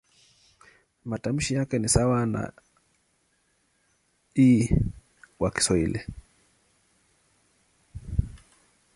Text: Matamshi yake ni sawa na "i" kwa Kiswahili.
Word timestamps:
Matamshi 1.05 1.53
yake 1.53 1.79
ni 1.79 1.89
sawa 1.89 2.25
na 2.25 2.53
"i" 4.47 4.69
kwa 5.37 5.51
Kiswahili. 5.51 6.01